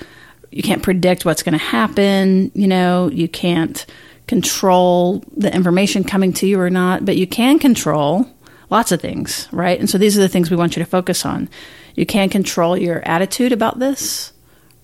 [0.53, 2.53] you can't predict what's going to happen.
[2.55, 3.85] You know, you can't
[4.27, 8.27] control the information coming to you or not, but you can control
[8.71, 9.79] lots of things, right?
[9.79, 11.49] And so these are the things we want you to focus on.
[11.95, 14.33] You can control your attitude about this,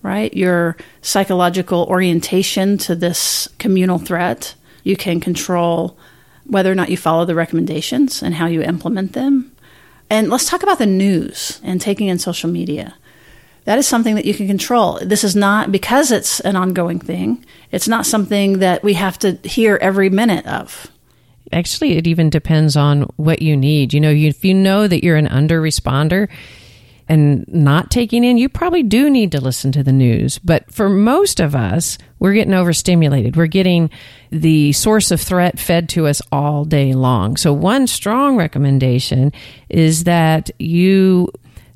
[0.01, 0.33] right?
[0.33, 4.55] Your psychological orientation to this communal threat.
[4.83, 5.97] You can control
[6.45, 9.51] whether or not you follow the recommendations and how you implement them.
[10.09, 12.95] And let's talk about the news and taking in social media
[13.65, 14.99] that is something that you can control.
[15.01, 17.45] This is not because it's an ongoing thing.
[17.71, 20.91] It's not something that we have to hear every minute of.
[21.51, 23.93] Actually, it even depends on what you need.
[23.93, 26.29] You know, if you know that you're an under responder
[27.07, 30.37] and not taking in, you probably do need to listen to the news.
[30.37, 33.35] But for most of us, we're getting overstimulated.
[33.35, 33.89] We're getting
[34.29, 37.35] the source of threat fed to us all day long.
[37.35, 39.33] So, one strong recommendation
[39.69, 41.31] is that you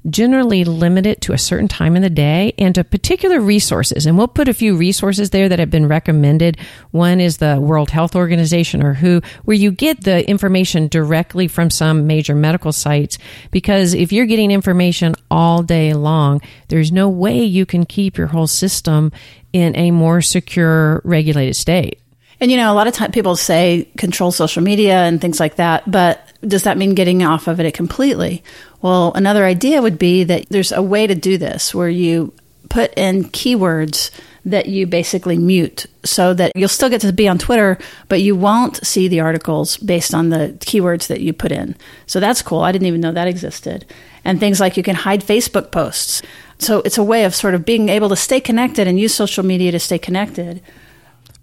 [0.10, 4.06] generally limit it to a certain time in the day and to particular resources.
[4.06, 6.58] And we'll put a few resources there that have been recommended.
[6.92, 11.70] One is the World Health Organization or WHO, where you get the information directly from
[11.70, 13.18] some major medical sites.
[13.52, 18.28] Because if you're getting information all day long, there's no way you can keep your
[18.28, 19.12] whole system
[19.54, 22.00] in a more secure, regulated state.
[22.40, 25.56] And you know, a lot of times people say control social media and things like
[25.56, 28.44] that, but does that mean getting off of it completely?
[28.82, 32.34] Well, another idea would be that there's a way to do this where you
[32.70, 34.12] put in keywords
[34.46, 37.78] that you basically mute so that you'll still get to be on Twitter,
[38.10, 41.76] but you won't see the articles based on the keywords that you put in.
[42.08, 42.60] So that's cool.
[42.60, 43.86] I didn't even know that existed.
[44.26, 46.22] And things like you can hide Facebook posts.
[46.60, 49.46] So it's a way of sort of being able to stay connected and use social
[49.46, 50.62] media to stay connected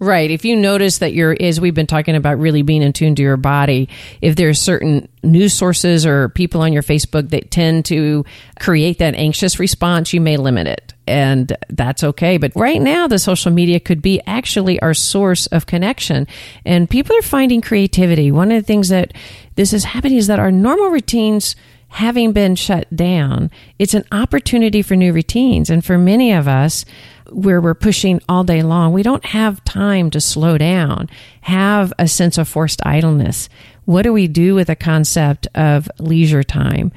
[0.01, 0.31] Right.
[0.31, 3.23] If you notice that you're, as we've been talking about, really being in tune to
[3.23, 3.91] your body,
[4.23, 8.25] if there's certain news sources or people on your Facebook that tend to
[8.59, 10.95] create that anxious response, you may limit it.
[11.07, 12.39] And that's okay.
[12.39, 16.27] But right now, the social media could be actually our source of connection.
[16.65, 18.33] And people are finding creativity.
[18.33, 19.13] One of the things that
[19.57, 21.57] this is happening is that our normal routines
[21.89, 25.69] having been shut down, it's an opportunity for new routines.
[25.69, 26.87] And for many of us,
[27.31, 31.09] where we're pushing all day long, we don't have time to slow down,
[31.43, 33.49] have a sense of forced idleness.
[33.85, 36.93] What do we do with the concept of leisure time?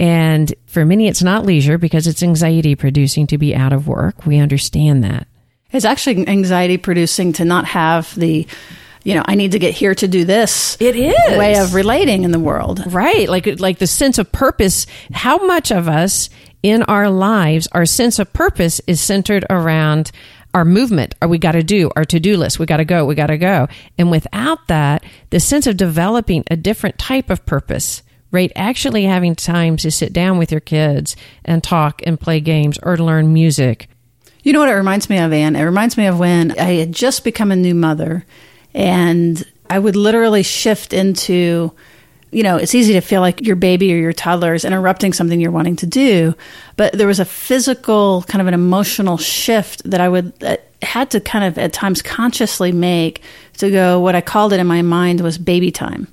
[0.00, 4.26] And for many, it's not leisure because it's anxiety producing to be out of work.
[4.26, 5.28] We understand that.
[5.70, 8.46] It's actually anxiety producing to not have the
[9.04, 10.78] you know, I need to get here to do this.
[10.80, 13.28] It is way of relating in the world, right?
[13.28, 14.86] Like, like the sense of purpose.
[15.12, 16.30] How much of us
[16.64, 20.10] in our lives, our sense of purpose is centered around
[20.54, 23.04] our movement, or we got to do, our to do list, we got to go,
[23.04, 23.68] we got to go.
[23.98, 28.50] And without that, the sense of developing a different type of purpose, right?
[28.56, 32.96] Actually having time to sit down with your kids and talk and play games or
[32.96, 33.90] to learn music.
[34.42, 35.56] You know what it reminds me of, Ann?
[35.56, 38.24] It reminds me of when I had just become a new mother
[38.72, 41.74] and I would literally shift into
[42.34, 45.40] you know, it's easy to feel like your baby or your toddler is interrupting something
[45.40, 46.34] you're wanting to do.
[46.76, 50.32] But there was a physical, kind of an emotional shift that I would,
[50.82, 53.22] had to kind of at times consciously make
[53.58, 56.08] to go, what I called it in my mind was baby time.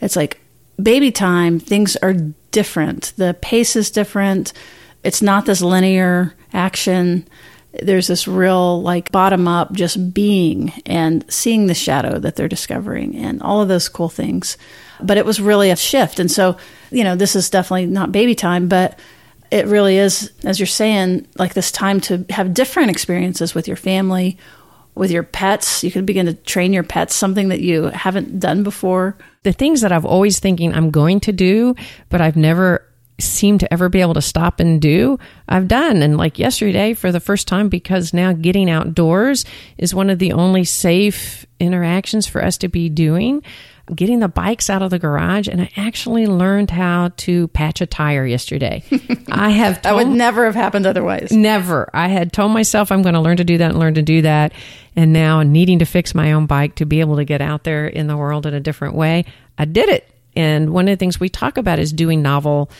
[0.00, 0.40] It's like
[0.82, 2.14] baby time, things are
[2.50, 3.12] different.
[3.16, 4.54] The pace is different.
[5.04, 7.28] It's not this linear action
[7.82, 13.16] there's this real like bottom up just being and seeing the shadow that they're discovering
[13.16, 14.56] and all of those cool things
[15.00, 16.18] but it was really a shift.
[16.18, 16.56] And so,
[16.90, 18.98] you know, this is definitely not baby time, but
[19.50, 23.76] it really is, as you're saying, like this time to have different experiences with your
[23.76, 24.38] family,
[24.94, 25.82] with your pets.
[25.82, 29.16] You can begin to train your pets, something that you haven't done before.
[29.44, 31.74] The things that I've always thinking I'm going to do,
[32.08, 32.84] but I've never
[33.20, 36.02] seem to ever be able to stop and do, I've done.
[36.02, 39.44] And like yesterday, for the first time, because now getting outdoors
[39.76, 43.42] is one of the only safe interactions for us to be doing
[43.94, 47.86] getting the bikes out of the garage and I actually learned how to patch a
[47.86, 48.84] tire yesterday.
[49.30, 51.32] I have that would never have happened otherwise.
[51.32, 51.88] Never.
[51.94, 54.22] I had told myself I'm going to learn to do that and learn to do
[54.22, 54.52] that.
[54.96, 57.86] And now needing to fix my own bike to be able to get out there
[57.86, 59.24] in the world in a different way,
[59.56, 60.08] I did it.
[60.36, 62.70] And one of the things we talk about is doing novel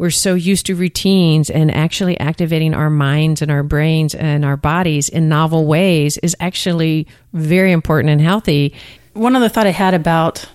[0.00, 4.56] we're so used to routines and actually activating our minds and our brains and our
[4.56, 8.72] bodies in novel ways is actually very important and healthy.
[9.12, 10.48] One other thought I had about,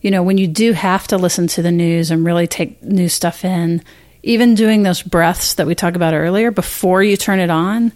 [0.00, 3.08] you know, when you do have to listen to the news and really take new
[3.08, 3.82] stuff in,
[4.22, 7.90] even doing those breaths that we talked about earlier before you turn it on,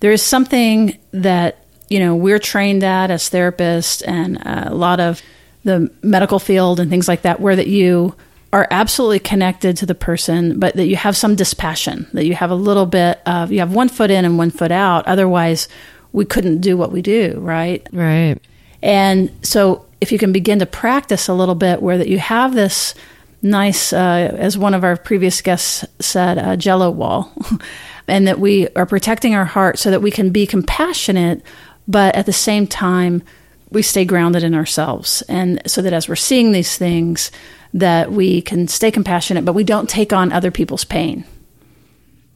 [0.00, 5.22] there is something that, you know, we're trained at as therapists and a lot of
[5.64, 8.14] the medical field and things like that, where that you
[8.52, 12.50] are absolutely connected to the person, but that you have some dispassion, that you have
[12.50, 15.06] a little bit of, you have one foot in and one foot out.
[15.06, 15.68] Otherwise,
[16.12, 17.86] we couldn't do what we do, right?
[17.92, 18.38] Right.
[18.82, 22.54] And so if you can begin to practice a little bit where that you have
[22.54, 22.94] this
[23.42, 27.32] nice, uh, as one of our previous guests said, a jello wall,
[28.08, 31.42] and that we are protecting our heart so that we can be compassionate,
[31.86, 33.22] but at the same time,
[33.70, 35.22] we stay grounded in ourselves.
[35.28, 37.30] And so that as we're seeing these things,
[37.74, 41.24] that we can stay compassionate, but we don't take on other people's pain.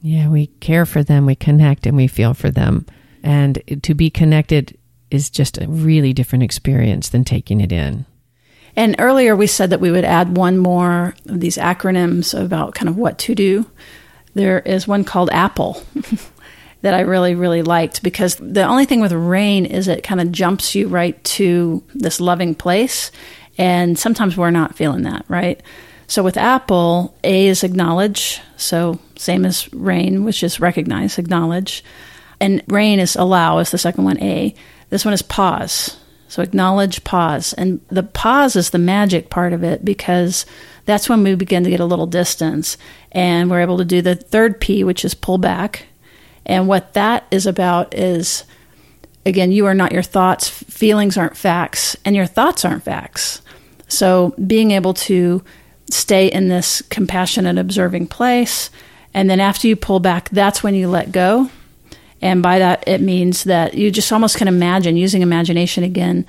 [0.01, 2.85] Yeah, we care for them, we connect, and we feel for them.
[3.23, 4.77] And to be connected
[5.09, 8.05] is just a really different experience than taking it in.
[8.75, 12.89] And earlier we said that we would add one more of these acronyms about kind
[12.89, 13.69] of what to do.
[14.33, 15.81] There is one called Apple
[16.81, 20.31] that I really, really liked because the only thing with rain is it kind of
[20.31, 23.11] jumps you right to this loving place.
[23.57, 25.61] And sometimes we're not feeling that, right?
[26.07, 28.41] So with Apple, A is acknowledge.
[28.57, 31.83] So same as rain, which is recognize, acknowledge.
[32.39, 34.53] And rain is allow is the second one, A.
[34.89, 35.97] This one is pause.
[36.27, 37.53] So acknowledge, pause.
[37.53, 40.45] And the pause is the magic part of it because
[40.85, 42.77] that's when we begin to get a little distance
[43.11, 45.85] and we're able to do the third P, which is pull back.
[46.45, 48.43] And what that is about is
[49.25, 53.41] again, you are not your thoughts, feelings aren't facts, and your thoughts aren't facts.
[53.87, 55.43] So being able to
[55.89, 58.69] stay in this compassionate, observing place.
[59.13, 61.49] And then after you pull back, that's when you let go
[62.23, 66.25] and by that, it means that you just almost can imagine, using imagination again,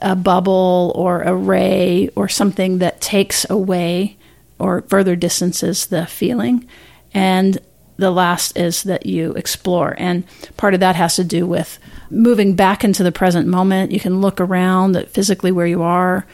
[0.00, 4.16] a bubble or a ray or something that takes away
[4.58, 6.68] or further distances the feeling.
[7.14, 7.56] And
[7.98, 9.94] the last is that you explore.
[9.98, 10.24] And
[10.56, 11.78] part of that has to do with
[12.10, 13.92] moving back into the present moment.
[13.92, 16.26] You can look around at physically where you are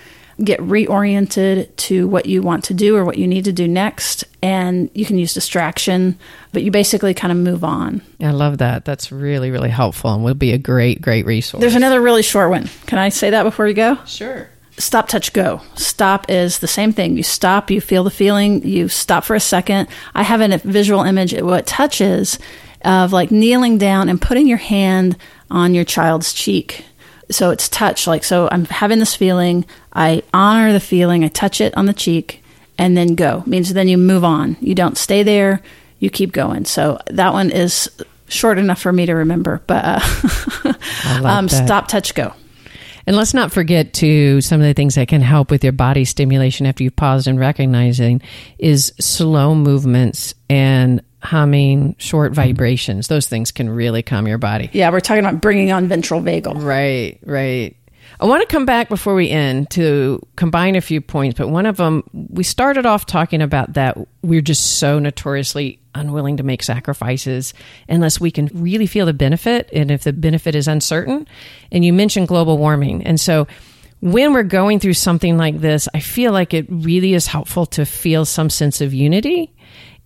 [0.42, 4.24] get reoriented to what you want to do or what you need to do next.
[4.42, 6.18] And you can use distraction,
[6.52, 8.02] but you basically kind of move on.
[8.20, 8.84] I love that.
[8.84, 11.60] That's really, really helpful and will be a great, great resource.
[11.60, 12.68] There's another really short one.
[12.86, 13.98] Can I say that before you go?
[14.06, 14.48] Sure.
[14.76, 15.60] Stop, touch, go.
[15.76, 17.16] Stop is the same thing.
[17.16, 19.88] You stop, you feel the feeling, you stop for a second.
[20.14, 21.32] I have a visual image.
[21.32, 22.38] Of what touch is
[22.84, 25.16] of like kneeling down and putting your hand
[25.50, 26.84] on your child's cheek.
[27.30, 29.64] So it's touch like so i'm having this feeling.
[29.92, 31.24] I honor the feeling.
[31.24, 32.42] I touch it on the cheek
[32.76, 33.42] and then go.
[33.46, 34.56] Means then you move on.
[34.60, 35.62] You don't stay there.
[36.00, 36.64] You keep going.
[36.66, 37.88] So that one is
[38.28, 40.74] short enough for me to remember but uh,
[41.24, 42.32] um, stop touch go
[43.06, 46.04] and let's not forget to some of the things that can help with your body
[46.04, 48.22] stimulation after you've paused and recognizing
[48.58, 53.08] is slow movements and humming, short vibrations.
[53.08, 54.70] Those things can really calm your body.
[54.72, 56.62] Yeah, we're talking about bringing on ventral vagal.
[56.62, 57.76] Right, right.
[58.20, 61.66] I want to come back before we end to combine a few points, but one
[61.66, 66.62] of them, we started off talking about that we're just so notoriously unwilling to make
[66.62, 67.54] sacrifices
[67.88, 71.26] unless we can really feel the benefit and if the benefit is uncertain.
[71.72, 73.02] And you mentioned global warming.
[73.04, 73.46] And so
[74.00, 77.86] when we're going through something like this, I feel like it really is helpful to
[77.86, 79.54] feel some sense of unity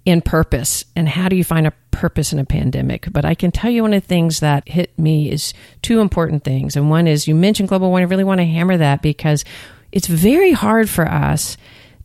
[0.07, 3.51] and purpose and how do you find a purpose in a pandemic but i can
[3.51, 7.07] tell you one of the things that hit me is two important things and one
[7.07, 9.45] is you mentioned global warming i really want to hammer that because
[9.93, 11.57] it's very hard for us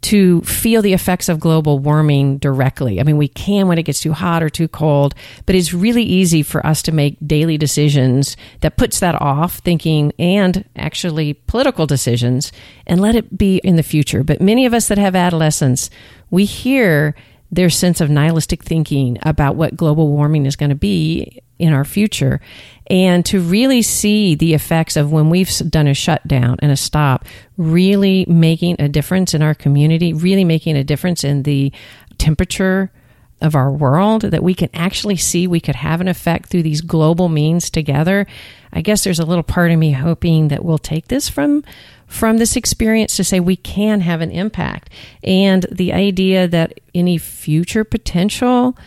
[0.03, 2.99] to feel the effects of global warming directly.
[2.99, 6.03] I mean, we can when it gets too hot or too cold, but it's really
[6.03, 11.85] easy for us to make daily decisions that puts that off thinking and actually political
[11.85, 12.51] decisions
[12.85, 14.23] and let it be in the future.
[14.23, 15.89] But many of us that have adolescents,
[16.29, 17.15] we hear
[17.49, 21.85] their sense of nihilistic thinking about what global warming is going to be in our
[21.85, 22.41] future
[22.87, 27.25] and to really see the effects of when we've done a shutdown and a stop
[27.57, 31.71] really making a difference in our community really making a difference in the
[32.17, 32.91] temperature
[33.43, 36.79] of our world that we can actually see we could have an effect through these
[36.79, 38.25] global means together.
[38.71, 41.63] I guess there's a little part of me hoping that we'll take this from
[42.07, 44.89] from this experience to say we can have an impact.
[45.23, 48.77] And the idea that any future potential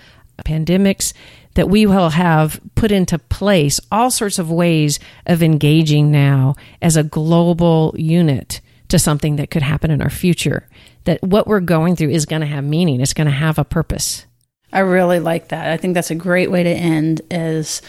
[0.44, 1.12] pandemics
[1.56, 6.96] that we will have put into place all sorts of ways of engaging now as
[6.96, 10.68] a global unit to something that could happen in our future.
[11.04, 13.64] That what we're going through is going to have meaning, it's going to have a
[13.64, 14.26] purpose.
[14.70, 15.68] I really like that.
[15.68, 17.80] I think that's a great way to end is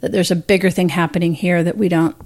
[0.00, 2.16] that there's a bigger thing happening here that we don't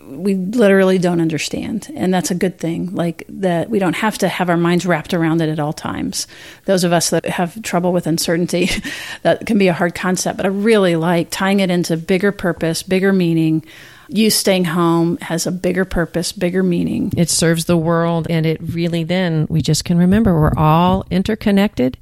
[0.00, 1.90] we literally don't understand.
[1.94, 5.14] And that's a good thing like that we don't have to have our minds wrapped
[5.14, 6.26] around it at all times.
[6.64, 8.70] Those of us that have trouble with uncertainty
[9.22, 10.36] that can be a hard concept.
[10.36, 13.64] But i really like tying it into bigger purpose bigger meaning.
[14.08, 17.12] You staying home has a bigger purpose bigger meaning.
[17.16, 21.98] It serves the world and it really then we just can remember we're all interconnected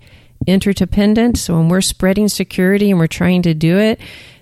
[0.46, 1.38] interdependent.
[1.38, 4.00] So when we're spreading security and we're trying to do it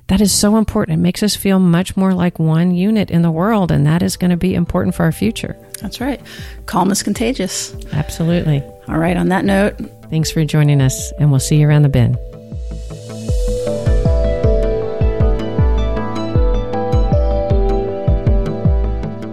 [0.09, 0.99] that is so important.
[0.99, 4.17] It makes us feel much more like one unit in the world, and that is
[4.17, 5.57] going to be important for our future.
[5.81, 6.21] That's right.
[6.67, 7.75] Calm is contagious.
[7.93, 8.63] Absolutely.
[8.89, 9.77] All right, on that note,
[10.11, 12.19] thanks for joining us, and we'll see you around the bend.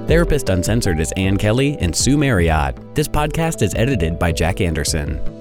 [0.07, 2.77] Therapist Uncensored is Ann Kelly and Sue Marriott.
[2.93, 5.34] This podcast is edited by Jack Anderson.